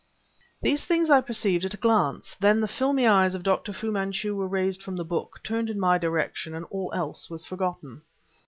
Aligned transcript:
These 0.63 0.83
things 0.83 1.11
I 1.11 1.21
perceived 1.21 1.63
at 1.63 1.75
a 1.75 1.77
glance: 1.77 2.33
then 2.39 2.59
the 2.59 2.67
filmy 2.67 3.05
eyes 3.05 3.35
of 3.35 3.43
Dr. 3.43 3.71
Fu 3.71 3.91
Manchu 3.91 4.35
were 4.35 4.47
raised 4.47 4.81
from 4.81 4.95
the 4.95 5.05
book, 5.05 5.39
turned 5.43 5.69
in 5.69 5.79
my 5.79 5.99
direction, 5.99 6.55
and 6.55 6.65
all 6.71 6.91
else 6.95 7.29
was 7.29 7.45
forgotten. 7.45 8.01